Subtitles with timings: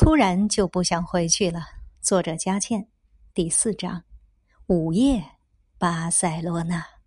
[0.00, 1.60] 突然就不想回去了。
[2.00, 2.88] 作者佳倩
[3.34, 4.02] 第四章。
[4.66, 5.22] 午夜
[5.76, 6.99] 巴塞罗那。